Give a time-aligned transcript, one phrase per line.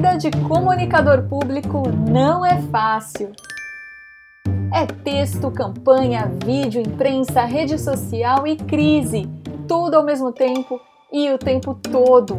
[0.00, 3.32] vida de comunicador público não é fácil.
[4.72, 9.28] É texto, campanha, vídeo, imprensa, rede social e crise,
[9.68, 10.80] tudo ao mesmo tempo
[11.12, 12.38] e o tempo todo.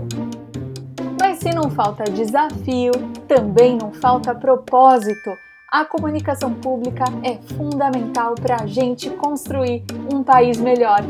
[1.19, 2.93] Mas se não falta desafio,
[3.27, 5.29] também não falta propósito.
[5.71, 11.01] A comunicação pública é fundamental para a gente construir um país melhor.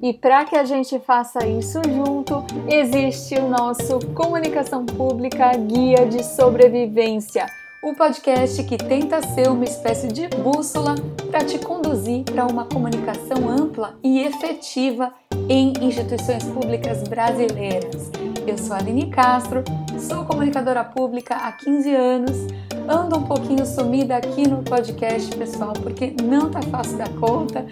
[0.00, 6.22] E para que a gente faça isso junto, existe o nosso Comunicação Pública Guia de
[6.22, 7.46] Sobrevivência,
[7.82, 10.94] o podcast que tenta ser uma espécie de bússola
[11.32, 15.12] para te conduzir para uma comunicação ampla e efetiva
[15.48, 18.12] em instituições públicas brasileiras.
[18.46, 19.64] Eu sou Aline Castro,
[19.98, 22.46] sou comunicadora pública há 15 anos,
[22.88, 27.66] ando um pouquinho sumida aqui no podcast, pessoal, porque não tá fácil da conta.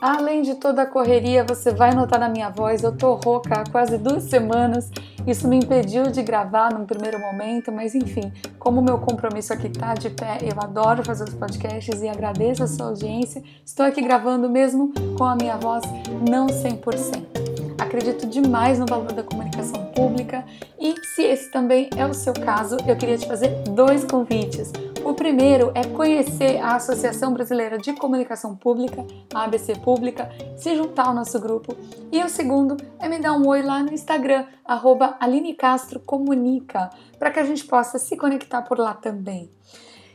[0.00, 3.70] Além de toda a correria, você vai notar na minha voz, eu tô rouca há
[3.70, 4.90] quase duas semanas.
[5.26, 9.68] Isso me impediu de gravar num primeiro momento, mas enfim, como o meu compromisso aqui
[9.68, 13.42] tá de pé, eu adoro fazer os podcasts e agradeço a sua audiência.
[13.62, 15.84] Estou aqui gravando mesmo com a minha voz
[16.26, 17.49] não 100%.
[17.80, 20.44] Acredito demais no valor da comunicação pública
[20.78, 24.70] e se esse também é o seu caso, eu queria te fazer dois convites.
[25.02, 31.06] O primeiro é conhecer a Associação Brasileira de Comunicação Pública, a ABC Pública, se juntar
[31.06, 31.74] ao nosso grupo.
[32.12, 36.90] E o segundo é me dar um oi lá no Instagram, arroba Aline Castro Comunica,
[37.18, 39.50] para que a gente possa se conectar por lá também.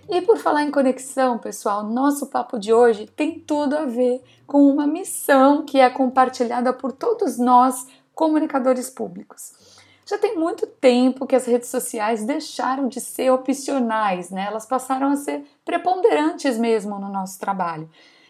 [0.08, 4.62] E por falar em conexão, pessoal, nosso papo de hoje tem tudo a ver com
[4.68, 9.54] uma missão que é compartilhada por todos nós, comunicadores públicos.
[10.06, 14.46] Já tem muito tempo que as redes sociais deixaram de ser opcionais, né?
[14.48, 17.90] Elas passaram a ser preponderantes mesmo no nosso trabalho.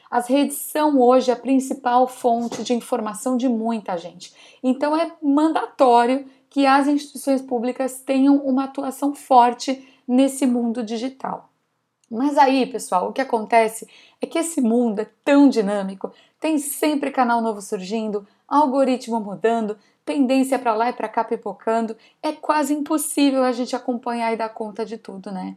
[0.10, 4.34] As redes são hoje a principal fonte de informação de muita gente.
[4.64, 11.50] Então é mandatório que as instituições públicas tenham uma atuação forte nesse mundo digital.
[12.10, 13.88] Mas aí, pessoal, o que acontece
[14.22, 20.60] é que esse mundo é tão dinâmico, tem sempre canal novo surgindo, algoritmo mudando, tendência
[20.60, 24.86] para lá e para cá pipocando, é quase impossível a gente acompanhar e dar conta
[24.86, 25.56] de tudo, né?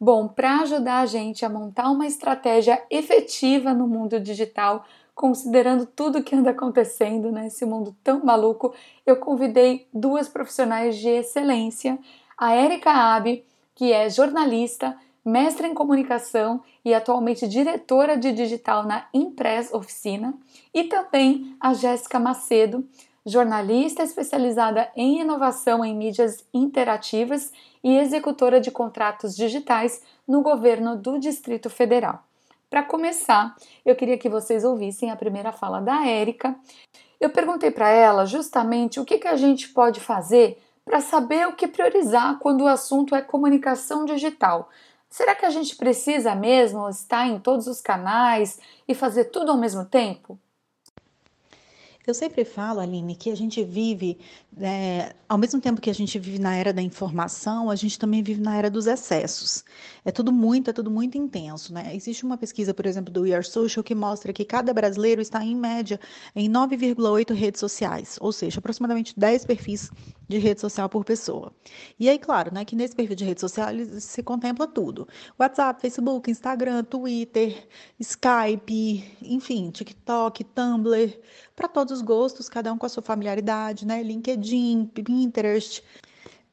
[0.00, 4.84] Bom, para ajudar a gente a montar uma estratégia efetiva no mundo digital,
[5.14, 8.74] considerando tudo que anda acontecendo nesse mundo tão maluco,
[9.06, 11.98] eu convidei duas profissionais de excelência,
[12.36, 13.44] a Erika Abe,
[13.74, 20.34] que é jornalista, mestre em comunicação e atualmente diretora de digital na Impress Oficina,
[20.74, 22.86] e também a Jéssica Macedo,
[23.24, 31.18] jornalista especializada em inovação em mídias interativas e executora de contratos digitais no governo do
[31.18, 32.24] Distrito Federal.
[32.68, 36.56] Para começar, eu queria que vocês ouvissem a primeira fala da Érica.
[37.20, 41.52] Eu perguntei para ela justamente o que, que a gente pode fazer para saber o
[41.52, 44.68] que priorizar quando o assunto é comunicação digital.
[45.12, 48.58] Será que a gente precisa mesmo estar em todos os canais
[48.88, 50.40] e fazer tudo ao mesmo tempo?
[52.06, 54.18] Eu sempre falo, Aline, que a gente vive,
[54.58, 58.22] é, ao mesmo tempo que a gente vive na era da informação, a gente também
[58.22, 59.62] vive na era dos excessos.
[60.02, 61.94] É tudo muito, é tudo muito intenso, né?
[61.94, 65.44] Existe uma pesquisa, por exemplo, do We Are Social que mostra que cada brasileiro está
[65.44, 66.00] em média
[66.34, 69.90] em 9,8 redes sociais, ou seja, aproximadamente 10 perfis
[70.32, 71.52] de rede social por pessoa.
[71.98, 73.68] E aí, claro, né, que nesse perfil de rede social
[74.00, 75.06] se contempla tudo:
[75.38, 77.68] WhatsApp, Facebook, Instagram, Twitter,
[78.00, 81.18] Skype, enfim, TikTok, Tumblr,
[81.54, 84.02] para todos os gostos, cada um com a sua familiaridade, né?
[84.02, 85.82] LinkedIn, Pinterest.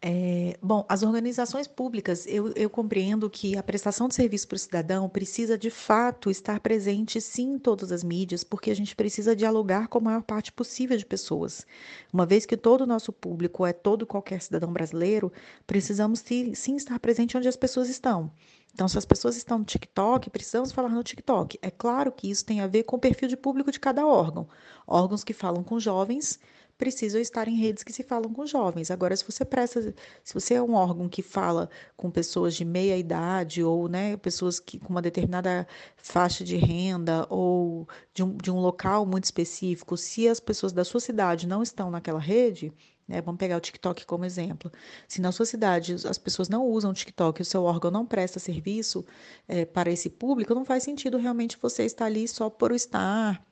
[0.01, 4.59] É, bom, as organizações públicas, eu, eu, compreendo que a prestação de serviço para o
[4.59, 9.35] cidadão precisa de fato estar presente sim em todas as mídias, porque a gente precisa
[9.35, 11.67] dialogar com a maior parte possível de pessoas.
[12.13, 15.33] Uma vez que todo o nosso público é todo qualquer cidadão brasileiro,
[15.67, 16.23] precisamos
[16.53, 18.31] sim estar presente onde as pessoas estão.
[18.73, 21.59] Então, se as pessoas estão no TikTok, precisamos falar no TikTok.
[21.61, 24.47] É claro que isso tem a ver com o perfil de público de cada órgão.
[24.87, 26.39] Órgãos que falam com jovens
[26.79, 28.89] precisam estar em redes que se falam com jovens.
[28.89, 32.97] Agora, se você presta, se você é um órgão que fala com pessoas de meia
[32.97, 35.67] idade ou né, pessoas que, com uma determinada
[35.97, 40.85] faixa de renda ou de um, de um local muito específico, se as pessoas da
[40.85, 42.71] sua cidade não estão naquela rede,
[43.05, 44.71] né, vamos pegar o TikTok como exemplo.
[45.05, 48.05] Se na sua cidade as pessoas não usam o TikTok e o seu órgão não
[48.05, 49.05] presta serviço
[49.49, 53.43] é, para esse público, não faz sentido realmente você estar ali só por estar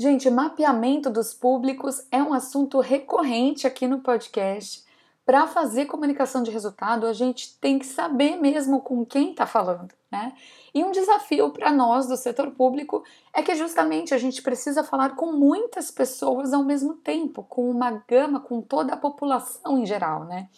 [0.00, 4.82] Gente, mapeamento dos públicos é um assunto recorrente aqui no podcast.
[5.26, 9.92] Para fazer comunicação de resultado, a gente tem que saber mesmo com quem está falando,
[10.10, 10.32] né?
[10.72, 15.16] E um desafio para nós do setor público é que justamente a gente precisa falar
[15.16, 20.24] com muitas pessoas ao mesmo tempo, com uma gama, com toda a população em geral,
[20.24, 20.48] né?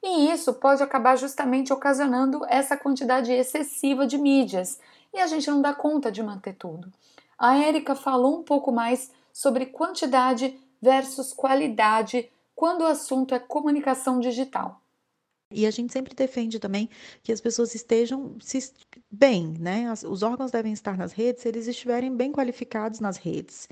[0.00, 4.78] E isso pode acabar justamente ocasionando essa quantidade excessiva de mídias
[5.12, 6.88] e a gente não dá conta de manter tudo.
[7.38, 14.18] A Érica falou um pouco mais sobre quantidade versus qualidade quando o assunto é comunicação
[14.18, 14.80] digital.
[15.52, 16.90] E a gente sempre defende também
[17.22, 18.72] que as pessoas estejam se,
[19.08, 19.86] bem, né?
[20.08, 23.68] os órgãos devem estar nas redes se eles estiverem bem qualificados nas redes.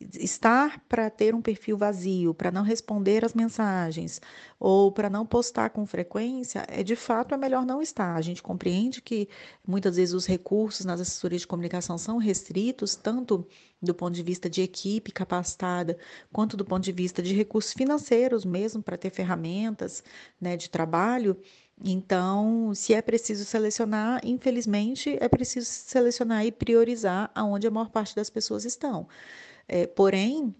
[0.00, 4.22] Estar para ter um perfil vazio, para não responder as mensagens
[4.58, 8.16] ou para não postar com frequência, é de fato é melhor não estar.
[8.16, 9.28] A gente compreende que
[9.66, 13.46] muitas vezes os recursos nas assessorias de comunicação são restritos, tanto
[13.80, 15.96] do ponto de vista de equipe capacitada,
[16.32, 20.02] quanto do ponto de vista de recursos financeiros mesmo, para ter ferramentas
[20.40, 21.36] né, de trabalho.
[21.84, 28.16] Então, se é preciso selecionar, infelizmente, é preciso selecionar e priorizar aonde a maior parte
[28.16, 29.06] das pessoas estão.
[29.68, 30.54] É, porém,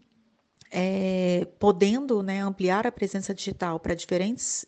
[0.71, 4.65] é, podendo né, ampliar a presença digital para diferentes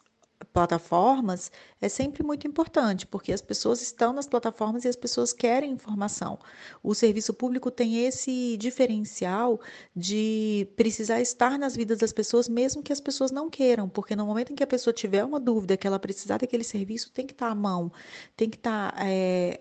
[0.53, 1.51] plataformas
[1.81, 6.39] é sempre muito importante, porque as pessoas estão nas plataformas e as pessoas querem informação.
[6.83, 9.61] O serviço público tem esse diferencial
[9.95, 14.27] de precisar estar nas vidas das pessoas, mesmo que as pessoas não queiram, porque no
[14.27, 17.33] momento em que a pessoa tiver uma dúvida, que ela precisar daquele serviço, tem que
[17.33, 17.93] estar à mão,
[18.37, 19.59] tem que estar é,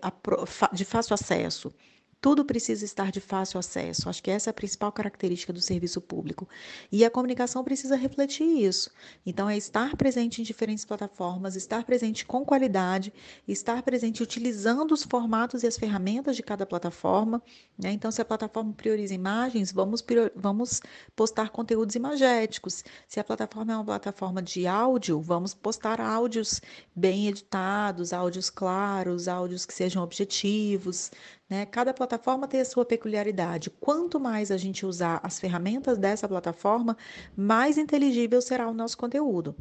[0.72, 1.72] de fácil acesso.
[2.20, 4.08] Tudo precisa estar de fácil acesso.
[4.08, 6.46] Acho que essa é a principal característica do serviço público.
[6.92, 8.90] E a comunicação precisa refletir isso.
[9.24, 13.10] Então, é estar presente em diferentes plataformas, estar presente com qualidade,
[13.48, 17.42] estar presente utilizando os formatos e as ferramentas de cada plataforma.
[17.78, 17.92] Né?
[17.92, 20.04] Então, se a plataforma prioriza imagens, vamos,
[20.36, 20.82] vamos
[21.16, 22.84] postar conteúdos imagéticos.
[23.08, 26.60] Se a plataforma é uma plataforma de áudio, vamos postar áudios
[26.94, 31.10] bem editados, áudios claros, áudios que sejam objetivos.
[31.50, 31.66] Né?
[31.66, 33.70] Cada plataforma tem a sua peculiaridade.
[33.70, 36.96] Quanto mais a gente usar as ferramentas dessa plataforma,
[37.36, 39.56] mais inteligível será o nosso conteúdo.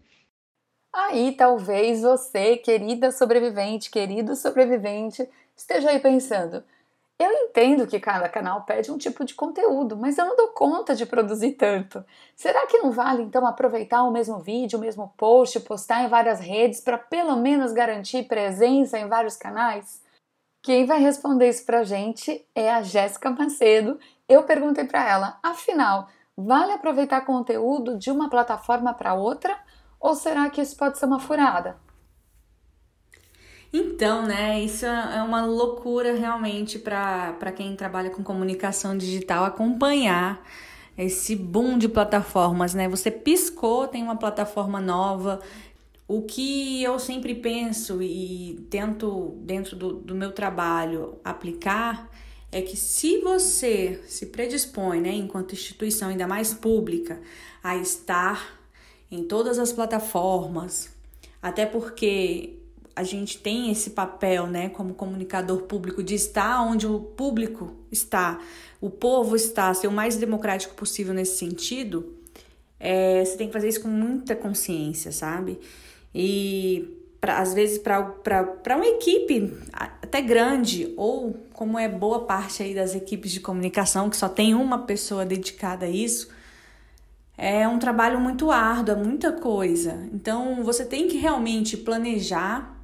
[0.94, 6.64] Aí talvez você, querida sobrevivente, querido sobrevivente, esteja aí pensando:
[7.18, 10.96] eu entendo que cada canal pede um tipo de conteúdo, mas eu não dou conta
[10.96, 12.04] de produzir tanto.
[12.36, 16.40] Será que não vale então aproveitar o mesmo vídeo, o mesmo post, postar em várias
[16.40, 20.02] redes para pelo menos garantir presença em vários canais?
[20.62, 23.98] Quem vai responder isso pra gente é a Jéssica Macedo.
[24.28, 29.58] Eu perguntei para ela, afinal, vale aproveitar conteúdo de uma plataforma para outra
[30.00, 31.78] ou será que isso pode ser uma furada?
[33.72, 40.44] Então, né, isso é uma loucura realmente para quem trabalha com comunicação digital acompanhar
[40.98, 42.90] esse boom de plataformas, né?
[42.90, 45.40] Você piscou, tem uma plataforma nova,
[46.10, 52.10] o que eu sempre penso e tento, dentro do, do meu trabalho, aplicar
[52.52, 57.22] é que se você se predispõe, né, enquanto instituição ainda mais pública,
[57.64, 58.60] a estar
[59.12, 60.90] em todas as plataformas,
[61.40, 62.58] até porque
[62.96, 68.40] a gente tem esse papel, né, como comunicador público, de estar onde o público está,
[68.82, 72.16] o povo está, ser o mais democrático possível nesse sentido,
[72.80, 75.60] é, você tem que fazer isso com muita consciência, sabe?
[76.14, 82.74] E pra, às vezes para uma equipe até grande, ou como é boa parte aí
[82.74, 86.30] das equipes de comunicação, que só tem uma pessoa dedicada a isso,
[87.38, 90.08] é um trabalho muito árduo, é muita coisa.
[90.14, 92.76] Então você tem que realmente planejar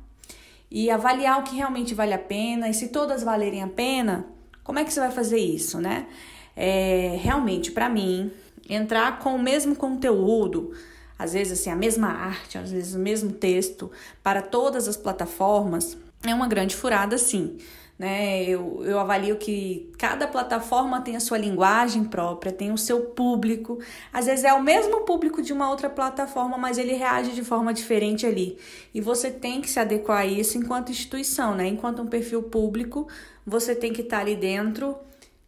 [0.70, 4.26] e avaliar o que realmente vale a pena, e se todas valerem a pena,
[4.64, 6.08] como é que você vai fazer isso, né?
[6.56, 8.32] É, realmente, para mim,
[8.68, 10.74] entrar com o mesmo conteúdo,
[11.18, 13.92] às vezes assim a mesma arte, às vezes o mesmo texto
[14.24, 17.58] para todas as plataformas, é uma grande furada sim.
[17.98, 18.44] Né?
[18.44, 23.80] Eu, eu avalio que cada plataforma tem a sua linguagem própria, tem o seu público.
[24.12, 27.74] Às vezes é o mesmo público de uma outra plataforma, mas ele reage de forma
[27.74, 28.58] diferente ali.
[28.94, 31.68] E você tem que se adequar a isso enquanto instituição, né?
[31.68, 33.08] Enquanto um perfil público,
[33.46, 34.98] você tem que estar ali dentro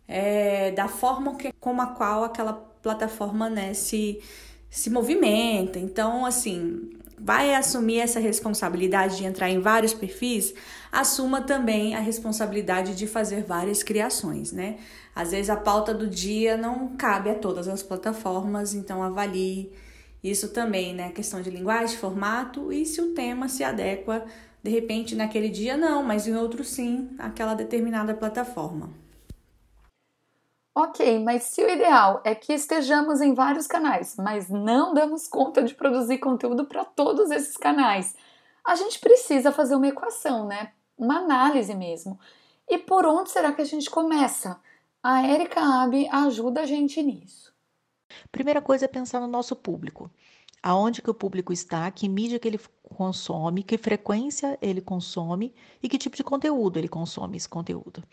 [0.08, 4.22] é, da forma que, como a qual aquela plataforma né, se,
[4.70, 5.80] se movimenta.
[5.80, 10.54] Então, assim, vai assumir essa responsabilidade de entrar em vários perfis,
[10.92, 14.78] assuma também a responsabilidade de fazer várias criações, né?
[15.16, 19.72] Às vezes a pauta do dia não cabe a todas as plataformas, então avalie
[20.24, 21.12] isso também, né?
[21.12, 24.26] Questão de linguagem, formato e se o tema se adequa,
[24.64, 28.92] de repente naquele dia não, mas em outro sim, aquela determinada plataforma.
[30.80, 35.64] Ok, mas se o ideal é que estejamos em vários canais, mas não damos conta
[35.64, 38.16] de produzir conteúdo para todos esses canais,
[38.64, 40.74] a gente precisa fazer uma equação, né?
[40.96, 42.20] Uma análise mesmo.
[42.70, 44.62] E por onde será que a gente começa?
[45.02, 47.52] A Erika Abe ajuda a gente nisso.
[48.32, 50.12] Primeira coisa é pensar no nosso público.
[50.62, 52.60] Aonde que o público está, que mídia que ele
[52.96, 58.04] consome, que frequência ele consome e que tipo de conteúdo ele consome esse conteúdo.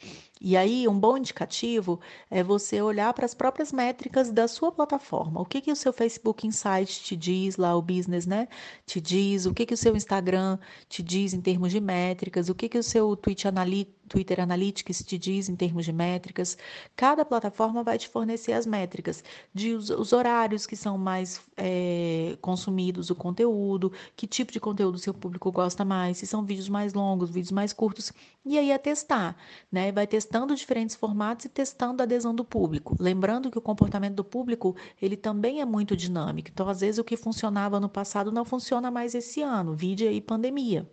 [0.40, 2.00] E aí, um bom indicativo
[2.30, 5.40] é você olhar para as próprias métricas da sua plataforma.
[5.40, 8.48] O que, que o seu Facebook Insights te diz lá, o business, né?
[8.84, 12.54] Te diz, o que, que o seu Instagram te diz em termos de métricas, o
[12.54, 16.56] que, que o seu Twitch Analytics Twitter Analytics te diz em termos de métricas.
[16.94, 22.36] Cada plataforma vai te fornecer as métricas de os, os horários que são mais é,
[22.40, 26.94] consumidos, o conteúdo, que tipo de conteúdo seu público gosta mais, se são vídeos mais
[26.94, 28.10] longos, vídeos mais curtos.
[28.44, 29.36] E aí é testar,
[29.70, 29.92] né?
[29.92, 32.96] Vai testando diferentes formatos e testando a adesão do público.
[32.98, 36.48] Lembrando que o comportamento do público, ele também é muito dinâmico.
[36.50, 40.20] Então, às vezes, o que funcionava no passado não funciona mais esse ano, vídeo aí
[40.20, 40.88] pandemia.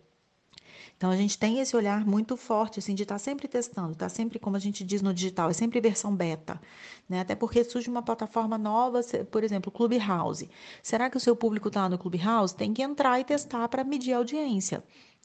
[1.01, 4.07] Então a gente tem esse olhar muito forte, assim, de estar tá sempre testando, tá
[4.07, 6.61] sempre, como a gente diz no digital, é sempre versão beta,
[7.09, 7.21] né?
[7.21, 10.47] Até porque surge uma plataforma nova, por exemplo, Clubhouse.
[10.83, 12.53] Será que o seu público está no Clubhouse?
[12.55, 14.83] Tem que entrar e testar para medir a audiência,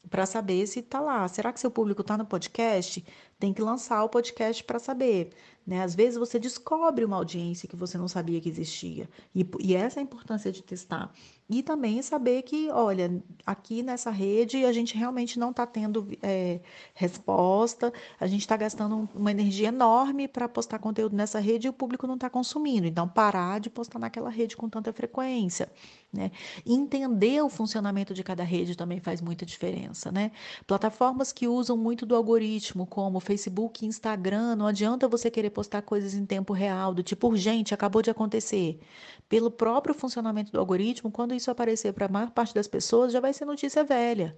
[0.09, 1.29] para saber se está lá.
[1.29, 3.05] Será que seu público está no podcast?
[3.39, 5.35] Tem que lançar o podcast para saber.
[5.67, 5.83] Né?
[5.83, 9.11] Às vezes você descobre uma audiência que você não sabia que existia.
[9.35, 11.13] E, e essa é a importância de testar.
[11.49, 16.61] E também saber que, olha, aqui nessa rede a gente realmente não está tendo é,
[16.93, 21.73] resposta, a gente está gastando uma energia enorme para postar conteúdo nessa rede e o
[21.73, 22.87] público não está consumindo.
[22.89, 25.71] Então, parar de postar naquela rede com tanta frequência.
[26.13, 26.33] Né?
[26.65, 30.11] Entender o funcionamento de cada rede também faz muita diferença.
[30.11, 30.33] Né?
[30.67, 35.83] Plataformas que usam muito do algoritmo, como Facebook e Instagram, não adianta você querer postar
[35.83, 38.81] coisas em tempo real, do tipo, urgente, acabou de acontecer.
[39.29, 43.21] Pelo próprio funcionamento do algoritmo, quando isso aparecer para a maior parte das pessoas, já
[43.21, 44.37] vai ser notícia velha.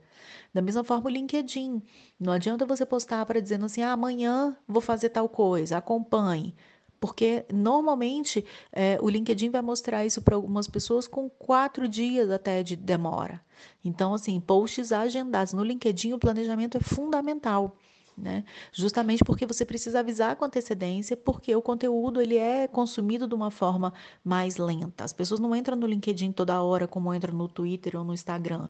[0.52, 1.82] Da mesma forma, o LinkedIn.
[2.18, 6.54] Não adianta você postar para dizendo assim, ah, amanhã vou fazer tal coisa, acompanhe.
[7.00, 12.62] Porque normalmente é, o LinkedIn vai mostrar isso para algumas pessoas com quatro dias até
[12.62, 13.40] de demora.
[13.84, 15.52] Então, assim, posts agendados.
[15.52, 17.76] No LinkedIn, o planejamento é fundamental.
[18.20, 18.44] Né?
[18.72, 23.50] Justamente porque você precisa avisar com antecedência, porque o conteúdo ele é consumido de uma
[23.50, 23.92] forma
[24.24, 25.04] mais lenta.
[25.04, 28.68] As pessoas não entram no LinkedIn toda hora como entram no Twitter ou no Instagram.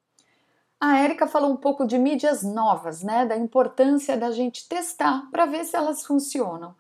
[0.81, 3.27] A Érica falou um pouco de mídias novas, né?
[3.27, 6.75] Da importância da gente testar para ver se elas funcionam.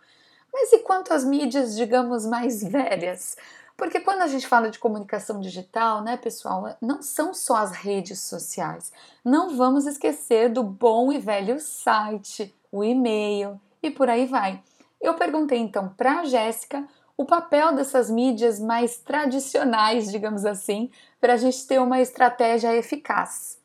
[0.52, 3.36] Mas e quanto às mídias, digamos, mais velhas?
[3.78, 8.20] Porque quando a gente fala de comunicação digital, né, pessoal, não são só as redes
[8.20, 8.92] sociais.
[9.24, 14.62] Não vamos esquecer do bom e velho site, o e-mail e por aí vai.
[15.00, 21.34] Eu perguntei então para a Jéssica o papel dessas mídias mais tradicionais, digamos assim, para
[21.34, 23.58] a gente ter uma estratégia eficaz.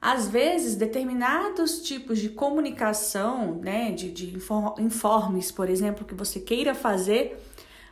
[0.00, 4.36] Às vezes, determinados tipos de comunicação, né, de, de
[4.78, 7.36] informes, por exemplo, que você queira fazer,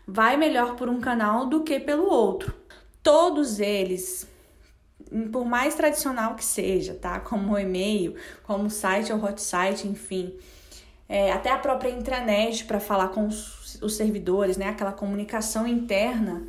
[0.06, 2.54] vai melhor por um canal do que pelo outro.
[3.02, 4.28] Todos eles
[5.30, 7.20] por mais tradicional que seja, tá?
[7.20, 10.34] Como e-mail, como site ou hot site, enfim.
[11.08, 14.68] É, até a própria intranet para falar com os, os servidores, né?
[14.68, 16.46] Aquela comunicação interna,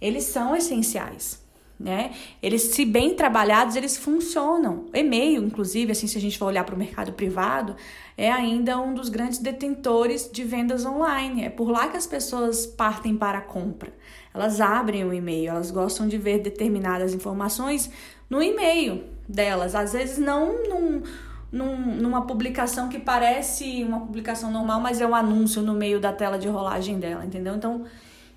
[0.00, 1.46] eles são essenciais.
[1.78, 2.12] Né?
[2.42, 4.86] Eles, se bem trabalhados, eles funcionam.
[4.92, 7.76] E-mail, inclusive, assim, se a gente for olhar para o mercado privado,
[8.16, 11.44] é ainda um dos grandes detentores de vendas online.
[11.44, 13.92] É por lá que as pessoas partem para a compra.
[14.38, 17.90] Elas abrem o e-mail, elas gostam de ver determinadas informações
[18.30, 19.74] no e-mail delas.
[19.74, 21.02] Às vezes não num,
[21.50, 26.12] num, numa publicação que parece uma publicação normal, mas é um anúncio no meio da
[26.12, 27.56] tela de rolagem dela, entendeu?
[27.56, 27.84] Então,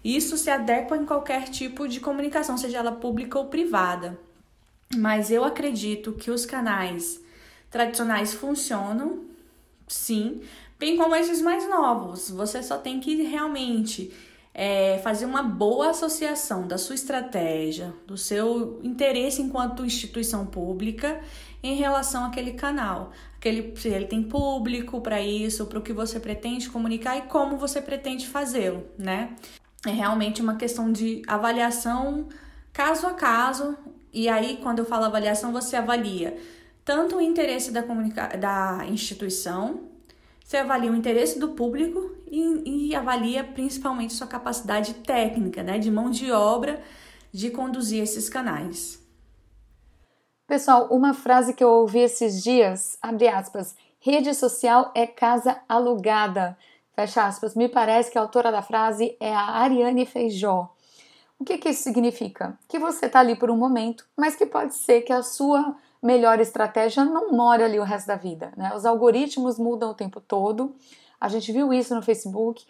[0.03, 4.19] isso se adequa em qualquer tipo de comunicação, seja ela pública ou privada.
[4.97, 7.21] Mas eu acredito que os canais
[7.69, 9.21] tradicionais funcionam
[9.87, 10.41] sim,
[10.79, 12.31] bem como esses mais novos.
[12.31, 14.11] Você só tem que realmente
[14.53, 21.21] é, fazer uma boa associação da sua estratégia, do seu interesse enquanto instituição pública
[21.63, 23.11] em relação àquele canal.
[23.37, 27.57] Aquele, se ele tem público para isso, para o que você pretende comunicar e como
[27.57, 29.35] você pretende fazê-lo, né?
[29.85, 32.27] É realmente uma questão de avaliação
[32.71, 33.75] caso a caso.
[34.13, 36.37] E aí, quando eu falo avaliação, você avalia
[36.83, 39.90] tanto o interesse da, da instituição,
[40.51, 45.89] você avalia o interesse do público e, e, avalia principalmente sua capacidade técnica, né, de
[45.89, 46.81] mão de obra
[47.31, 49.01] de conduzir esses canais.
[50.45, 56.57] Pessoal, uma frase que eu ouvi esses dias, abre aspas, rede social é casa alugada,
[56.93, 57.55] fecha aspas.
[57.55, 60.69] Me parece que a autora da frase é a Ariane Feijó.
[61.39, 62.59] O que, que isso significa?
[62.67, 66.39] Que você está ali por um momento, mas que pode ser que a sua melhor
[66.39, 68.51] estratégia não mora ali o resto da vida.
[68.57, 68.73] Né?
[68.75, 70.75] Os algoritmos mudam o tempo todo.
[71.19, 72.65] A gente viu isso no Facebook.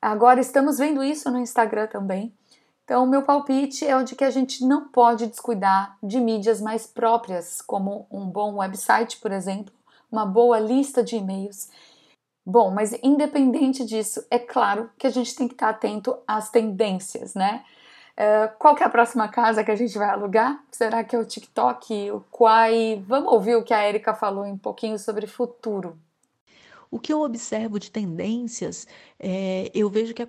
[0.00, 2.32] Agora estamos vendo isso no Instagram também.
[2.84, 6.86] Então, meu palpite é o de que a gente não pode descuidar de mídias mais
[6.86, 9.74] próprias, como um bom website, por exemplo,
[10.10, 11.68] uma boa lista de e-mails.
[12.46, 17.34] Bom, mas independente disso, é claro que a gente tem que estar atento às tendências,
[17.34, 17.62] né?
[18.18, 20.60] Uh, qual que é a próxima casa que a gente vai alugar?
[20.72, 23.00] Será que é o TikTok, o Quai?
[23.06, 25.96] Vamos ouvir o que a Erika falou um pouquinho sobre futuro.
[26.90, 28.88] O que eu observo de tendências,
[29.20, 30.26] é, eu vejo que a,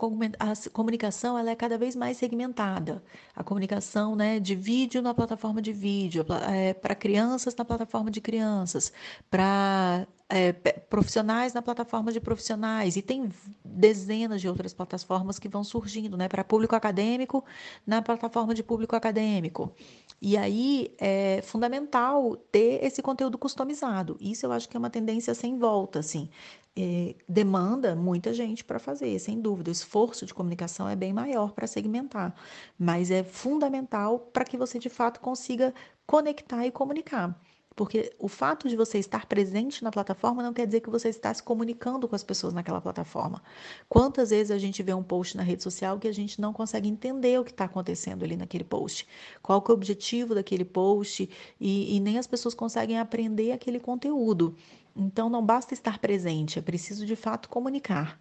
[0.72, 3.02] comunicação ela é cada vez mais segmentada.
[3.36, 8.22] A comunicação né, de vídeo na plataforma de vídeo, é, para crianças na plataforma de
[8.22, 8.92] crianças,
[9.32, 13.32] para é, profissionais na plataforma de profissionais, e tem
[13.66, 17.44] dezenas de outras plataformas que vão surgindo, né, para público acadêmico,
[17.86, 19.74] na plataforma de público acadêmico.
[20.22, 24.18] E aí é fundamental ter esse conteúdo customizado.
[24.20, 26.30] Isso eu acho que é uma tendência sem volta, assim.
[26.76, 29.70] É, demanda muita gente para fazer, sem dúvida.
[29.70, 32.36] O esforço de comunicação é bem maior para segmentar,
[32.78, 35.74] mas é fundamental para que você de fato consiga
[36.06, 37.40] conectar e comunicar.
[37.80, 41.34] Porque o fato de você estar presente na plataforma não quer dizer que você está
[41.34, 43.42] se comunicando com as pessoas naquela plataforma.
[43.88, 46.90] Quantas vezes a gente vê um post na rede social que a gente não consegue
[46.90, 49.08] entender o que está acontecendo ali naquele post?
[49.42, 51.30] Qual que é o objetivo daquele post?
[51.58, 54.58] E, e nem as pessoas conseguem aprender aquele conteúdo.
[54.94, 58.20] Então, não basta estar presente, é preciso de fato comunicar.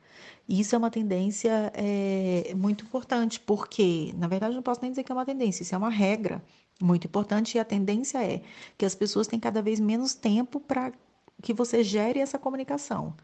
[0.48, 5.02] E isso é uma tendência é, muito importante, porque, na verdade, não posso nem dizer
[5.02, 6.40] que é uma tendência, isso é uma regra
[6.80, 8.42] muito importante e a tendência é
[8.76, 10.92] que as pessoas têm cada vez menos tempo para
[11.42, 13.14] que você gere essa comunicação.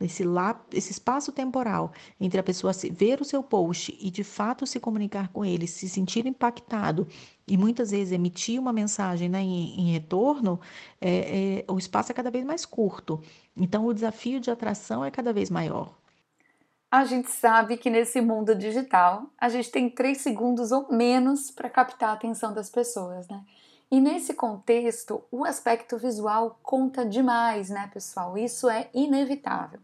[0.00, 4.64] Esse, lá, esse espaço temporal entre a pessoa ver o seu post e de fato
[4.64, 7.08] se comunicar com ele, se sentir impactado
[7.48, 10.60] e muitas vezes emitir uma mensagem né, em, em retorno,
[11.00, 13.20] é, é, o espaço é cada vez mais curto.
[13.56, 15.97] Então, o desafio de atração é cada vez maior.
[16.90, 21.68] A gente sabe que nesse mundo digital a gente tem três segundos ou menos para
[21.68, 23.44] captar a atenção das pessoas, né?
[23.90, 28.38] E nesse contexto, o aspecto visual conta demais, né, pessoal?
[28.38, 29.80] Isso é inevitável.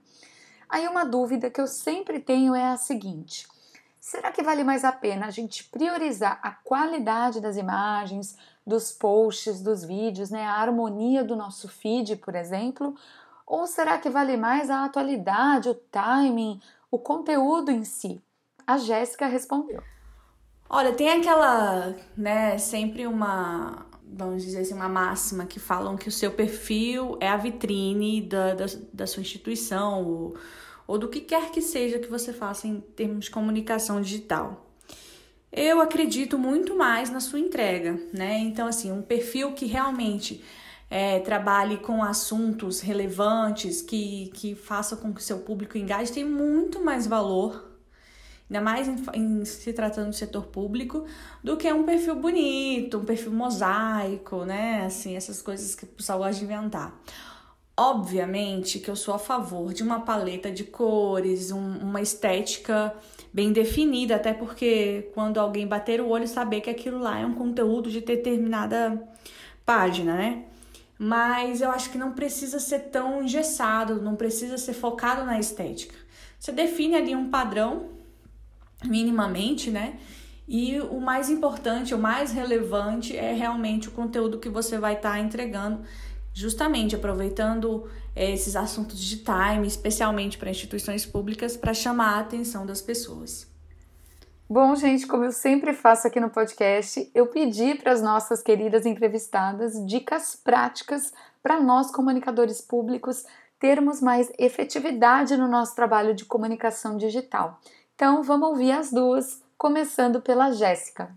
[0.66, 3.46] Aí uma dúvida que eu sempre tenho é a seguinte:
[4.00, 8.34] será que vale mais a pena a gente priorizar a qualidade das imagens,
[8.66, 12.94] dos posts, dos vídeos, né, a harmonia do nosso feed, por exemplo?
[13.46, 16.60] Ou será que vale mais a atualidade, o timing,
[16.94, 18.22] o conteúdo em si?
[18.64, 19.82] A Jéssica respondeu.
[20.70, 26.12] Olha, tem aquela, né, sempre uma, vamos dizer assim, uma máxima que falam que o
[26.12, 30.36] seu perfil é a vitrine da, da, da sua instituição ou,
[30.86, 34.70] ou do que quer que seja que você faça em termos de comunicação digital.
[35.52, 38.38] Eu acredito muito mais na sua entrega, né?
[38.38, 40.42] Então, assim, um perfil que realmente
[40.94, 46.84] é, trabalhe com assuntos relevantes, que, que faça com que seu público engaje, tem muito
[46.84, 47.68] mais valor,
[48.48, 51.04] ainda mais em, em, se tratando do setor público,
[51.42, 54.84] do que um perfil bonito, um perfil mosaico, né?
[54.86, 56.96] Assim, essas coisas que o pessoal gosta de inventar.
[57.76, 62.94] Obviamente que eu sou a favor de uma paleta de cores, um, uma estética
[63.32, 67.34] bem definida, até porque quando alguém bater o olho, saber que aquilo lá é um
[67.34, 69.02] conteúdo de determinada
[69.66, 70.44] página, né?
[70.98, 75.94] Mas eu acho que não precisa ser tão engessado, não precisa ser focado na estética.
[76.38, 77.88] Você define ali um padrão,
[78.84, 79.98] minimamente, né?
[80.46, 85.12] E o mais importante, o mais relevante é realmente o conteúdo que você vai estar
[85.12, 85.80] tá entregando,
[86.34, 92.66] justamente aproveitando é, esses assuntos de time, especialmente para instituições públicas, para chamar a atenção
[92.66, 93.53] das pessoas.
[94.48, 98.84] Bom, gente, como eu sempre faço aqui no podcast, eu pedi para as nossas queridas
[98.84, 103.24] entrevistadas dicas práticas para nós, comunicadores públicos,
[103.58, 107.58] termos mais efetividade no nosso trabalho de comunicação digital.
[107.94, 111.10] Então, vamos ouvir as duas, começando pela Jéssica.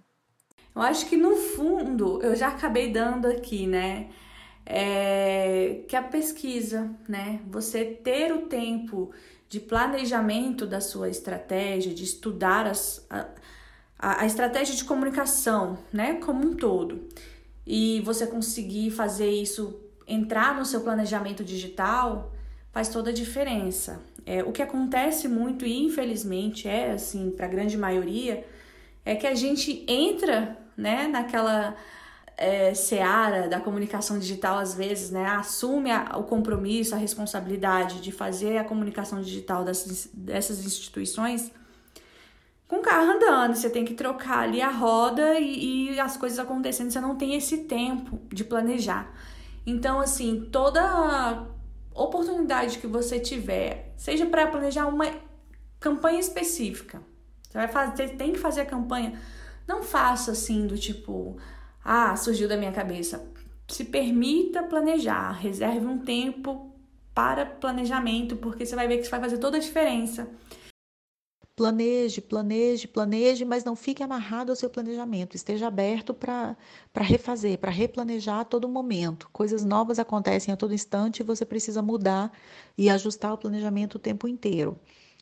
[0.73, 4.07] Eu acho que no fundo eu já acabei dando aqui, né?
[4.69, 7.39] É, que a pesquisa, né?
[7.47, 9.11] Você ter o tempo
[9.49, 13.27] de planejamento da sua estratégia, de estudar as, a,
[13.97, 17.07] a, estratégia de comunicação, né, como um todo,
[17.65, 22.33] e você conseguir fazer isso entrar no seu planejamento digital,
[22.71, 24.01] faz toda a diferença.
[24.25, 28.45] É, o que acontece muito, e infelizmente é assim, para a grande maioria,
[29.05, 31.75] é que a gente entra né, naquela
[32.37, 38.11] é, seara da comunicação digital, às vezes, né, assume a, o compromisso, a responsabilidade de
[38.11, 41.51] fazer a comunicação digital dessas, dessas instituições
[42.67, 46.37] com o carro andando, você tem que trocar ali a roda e, e, as coisas
[46.37, 49.09] acontecendo, você não tem esse tempo de planejar.
[49.65, 51.47] Então, assim, toda
[51.93, 55.05] oportunidade que você tiver, seja para planejar uma
[55.79, 57.01] campanha específica,
[57.41, 59.17] você vai fazer, tem que fazer a campanha
[59.65, 61.37] Não faça assim do tipo,
[61.89, 63.31] ah, surgiu da minha cabeça.
[63.65, 66.75] Se permita planejar, reserve um tempo
[67.15, 70.29] para planejamento, porque você vai ver que isso vai fazer toda a diferença.
[71.55, 75.37] Planeje, planeje, planeje, mas não fique amarrado ao seu planejamento.
[75.37, 76.57] Esteja aberto para
[76.97, 79.29] refazer, para replanejar a todo momento.
[79.31, 82.33] Coisas novas acontecem a todo instante e você precisa mudar
[82.77, 84.77] e ajustar o planejamento o tempo inteiro.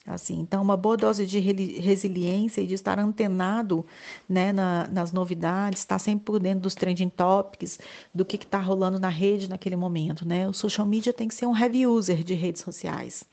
[0.05, 3.83] Assim, então, uma boa dose de resiliência e de estar antenado
[4.29, 7.79] né, na, nas novidades, estar sempre por dentro dos trending topics,
[8.13, 10.27] do que está rolando na rede naquele momento.
[10.27, 10.47] Né?
[10.47, 13.25] O social media tem que ser um heavy user de redes sociais.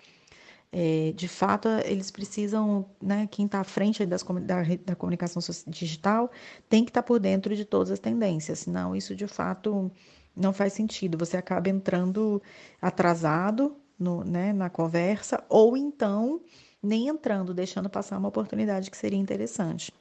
[0.72, 6.30] É, de fato, eles precisam, né, quem está à frente das, da, da, comunicação digital
[6.70, 9.92] tem que estar tá por dentro de todas as tendências, senão isso de fato
[10.34, 11.18] não faz sentido.
[11.18, 12.42] Você acaba entrando
[12.80, 16.40] atrasado no, né, na conversa, ou então
[16.82, 19.92] nem entrando, deixando passar uma oportunidade que seria interessante.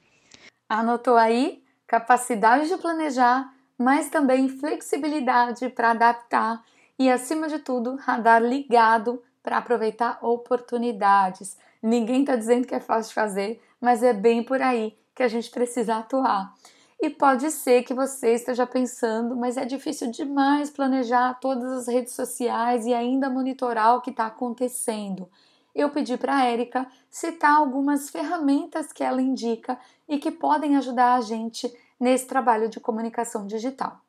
[0.67, 1.63] Anotou aí?
[1.85, 6.63] Capacidade de planejar, mas também flexibilidade para adaptar
[6.97, 11.57] e, acima de tudo, radar ligado para aproveitar oportunidades.
[11.81, 15.27] Ninguém está dizendo que é fácil de fazer, mas é bem por aí que a
[15.27, 16.53] gente precisa atuar.
[17.01, 22.13] E pode ser que você esteja pensando, mas é difícil demais planejar todas as redes
[22.13, 25.27] sociais e ainda monitorar o que está acontecendo.
[25.73, 31.15] Eu pedi para a Érica citar algumas ferramentas que ela indica e que podem ajudar
[31.15, 33.99] a gente nesse trabalho de comunicação digital.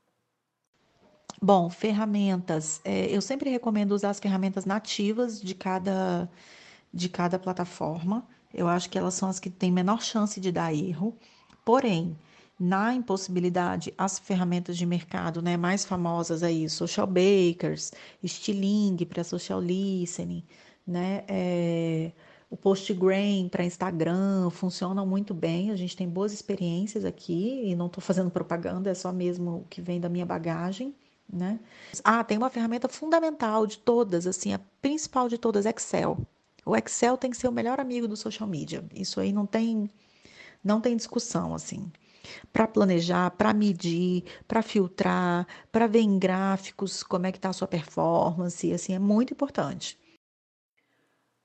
[1.41, 2.79] Bom, ferramentas.
[2.85, 6.29] É, eu sempre recomendo usar as ferramentas nativas de cada,
[6.93, 8.27] de cada plataforma.
[8.53, 11.17] Eu acho que elas são as que têm menor chance de dar erro.
[11.65, 12.17] Porém,
[12.59, 17.93] na impossibilidade, as ferramentas de mercado né, mais famosas aí, Social Bakers,
[18.25, 20.45] Stiling para Social Listening,
[20.87, 22.13] né, é,
[22.51, 25.71] o Postgram para Instagram funcionam muito bem.
[25.71, 29.65] A gente tem boas experiências aqui e não estou fazendo propaganda, é só mesmo o
[29.69, 30.95] que vem da minha bagagem
[31.33, 31.59] né?
[32.05, 36.19] Ah, tem uma ferramenta fundamental de todas, assim, a principal de todas, Excel.
[36.65, 38.85] O Excel tem que ser o melhor amigo do social media.
[38.95, 39.91] Isso aí não tem
[40.63, 41.91] não tem discussão, assim.
[42.53, 47.53] Para planejar, para medir, para filtrar, para ver em gráficos como é que está a
[47.53, 49.99] sua performance, assim, é muito importante.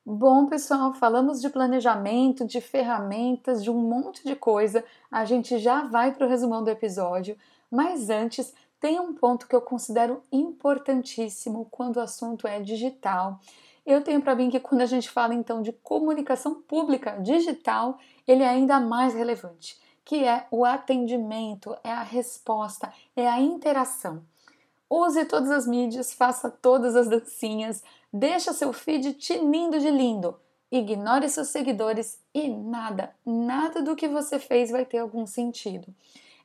[0.09, 4.85] Bom, pessoal, falamos de planejamento, de ferramentas, de um monte de coisa.
[5.11, 7.37] A gente já vai para o resumão do episódio,
[7.69, 13.39] mas antes tem um ponto que eu considero importantíssimo quando o assunto é digital.
[13.85, 18.43] Eu tenho para mim que quando a gente fala então de comunicação pública digital, ele
[18.43, 19.77] é ainda mais relevante,
[20.07, 24.23] que é o atendimento, é a resposta, é a interação.
[24.89, 30.39] Use todas as mídias, faça todas as dancinhas, deixa seu feed tinindo de lindo.
[30.71, 35.93] Ignore seus seguidores e nada, nada do que você fez vai ter algum sentido.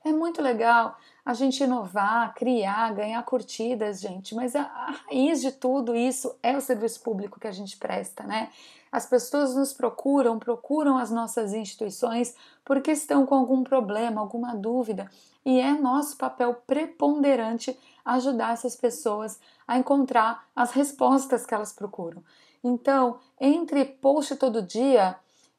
[0.05, 5.53] É muito legal a gente inovar, criar, ganhar curtidas, gente, mas a, a raiz de
[5.53, 8.51] tudo isso é o serviço público que a gente presta, né?
[8.93, 15.11] As pessoas nos procuram, procuram as nossas instituições porque estão com algum problema, alguma dúvida,
[15.47, 22.23] e é nosso papel preponderante ajudar essas pessoas a encontrar as respostas que elas procuram.
[22.63, 25.17] Então, entre post todo dia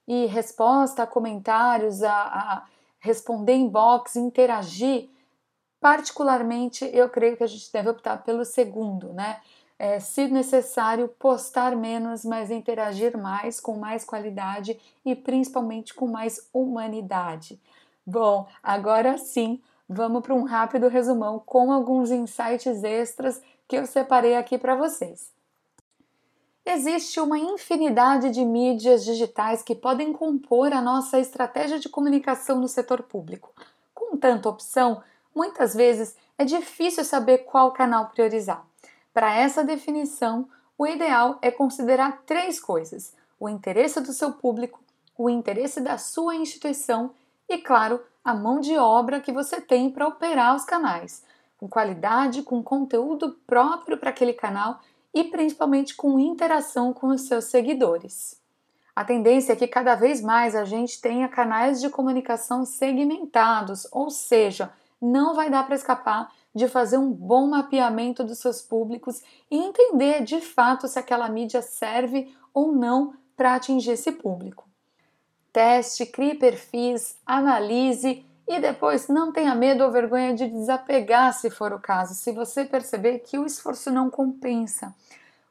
[0.07, 2.65] e resposta a comentários, a, a
[2.99, 5.09] responder inbox, interagir,
[5.81, 9.41] particularmente eu creio que a gente deve optar pelo segundo, né?
[9.85, 16.47] É, se necessário, postar menos, mas interagir mais, com mais qualidade e principalmente com mais
[16.53, 17.61] humanidade.
[18.05, 24.37] Bom, agora sim, vamos para um rápido resumão com alguns insights extras que eu separei
[24.37, 25.33] aqui para vocês.
[26.65, 32.69] Existe uma infinidade de mídias digitais que podem compor a nossa estratégia de comunicação no
[32.69, 33.51] setor público.
[33.93, 35.03] Com tanta opção,
[35.35, 38.65] muitas vezes é difícil saber qual canal priorizar.
[39.13, 44.83] Para essa definição, o ideal é considerar três coisas: o interesse do seu público,
[45.17, 47.11] o interesse da sua instituição
[47.47, 51.23] e, claro, a mão de obra que você tem para operar os canais,
[51.57, 54.79] com qualidade, com conteúdo próprio para aquele canal
[55.13, 58.41] e principalmente com interação com os seus seguidores.
[58.95, 64.09] A tendência é que cada vez mais a gente tenha canais de comunicação segmentados, ou
[64.09, 64.71] seja,
[65.01, 70.23] não vai dar para escapar de fazer um bom mapeamento dos seus públicos e entender
[70.23, 74.67] de fato se aquela mídia serve ou não para atingir esse público.
[75.51, 81.73] Teste, crie perfis, analise e depois não tenha medo ou vergonha de desapegar se for
[81.73, 84.93] o caso, se você perceber que o esforço não compensa.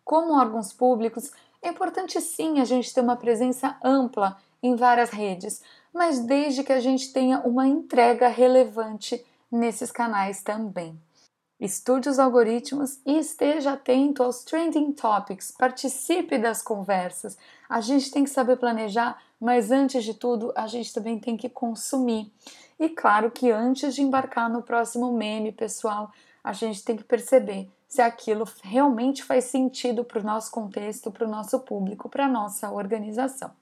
[0.05, 5.63] Como órgãos públicos, é importante sim a gente ter uma presença ampla em várias redes,
[5.93, 10.99] mas desde que a gente tenha uma entrega relevante nesses canais também.
[11.61, 17.39] Estude os algoritmos e esteja atento aos trending topics, participe das conversas.
[17.69, 21.49] A gente tem que saber planejar, mas antes de tudo, a gente também tem que
[21.49, 22.33] consumir.
[22.81, 26.11] E claro que antes de embarcar no próximo meme, pessoal,
[26.43, 31.29] a gente tem que perceber se aquilo realmente faz sentido para o nosso contexto, para
[31.29, 33.53] o nosso público, para a nossa organização.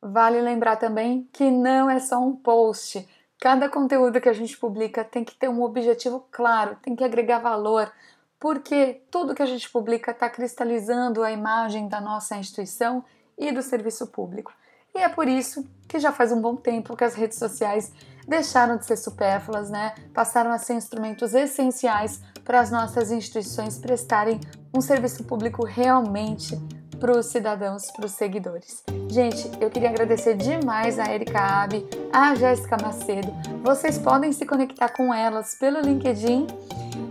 [0.00, 3.06] Vale lembrar também que não é só um post.
[3.40, 7.38] Cada conteúdo que a gente publica tem que ter um objetivo claro, tem que agregar
[7.38, 7.90] valor,
[8.38, 13.02] porque tudo que a gente publica está cristalizando a imagem da nossa instituição
[13.38, 14.52] e do serviço público.
[14.94, 17.90] E é por isso que já faz um bom tempo que as redes sociais
[18.28, 19.94] deixaram de ser supérfluas, né?
[20.12, 24.38] Passaram a ser instrumentos essenciais para as nossas instituições prestarem
[24.74, 26.60] um serviço público realmente
[27.00, 28.84] para os cidadãos, para os seguidores.
[29.08, 33.32] Gente, eu queria agradecer demais a Erika Abe, a Jéssica Macedo.
[33.64, 36.46] Vocês podem se conectar com elas pelo LinkedIn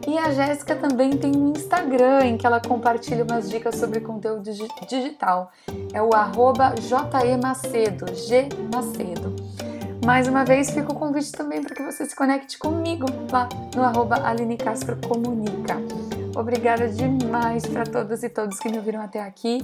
[0.08, 4.50] e a Jéssica também tem um Instagram em que ela compartilha umas dicas sobre conteúdo
[4.88, 5.52] digital.
[5.92, 9.36] É o arroba JEMacedo, G Macedo.
[10.06, 13.84] Mais uma vez, fica o convite também para que você se conecte comigo lá no
[13.84, 15.76] arroba Aline Castro Comunica.
[16.36, 19.60] Obrigada demais para todas e todos que me ouviram até aqui.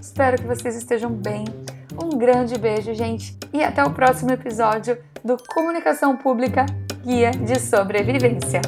[0.00, 1.44] Espero que vocês estejam bem.
[2.02, 6.66] Um grande beijo, gente, e até o próximo episódio do Comunicação Pública
[7.04, 8.60] Guia de Sobrevivência.